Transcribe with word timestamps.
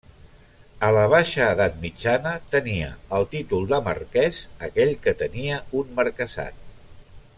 A 0.85 0.87
la 0.95 1.01
baixa 1.13 1.49
edat 1.55 1.75
mitjana, 1.83 2.31
tenia 2.55 2.89
el 3.19 3.27
títol 3.35 3.69
de 3.73 3.81
marquès 3.89 4.41
aquell 4.69 4.95
que 5.05 5.15
tenia 5.21 5.61
un 5.83 5.93
marquesat. 6.01 6.59